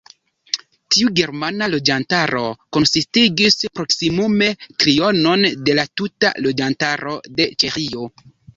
Tiu 0.93 1.09
germana 1.19 1.67
loĝantaro 1.73 2.41
konsistigis 2.79 3.59
proksimume 3.81 4.49
trionon 4.85 5.47
de 5.69 5.79
la 5.83 5.87
tuta 6.01 6.35
loĝantaro 6.49 7.17
de 7.41 7.51
Ĉeĥio. 7.61 8.11